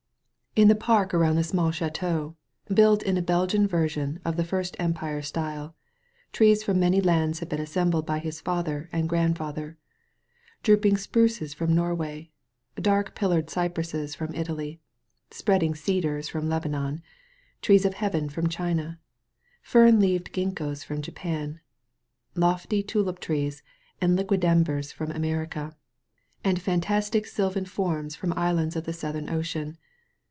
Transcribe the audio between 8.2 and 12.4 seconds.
father and grand father: drooping spruces from Norway,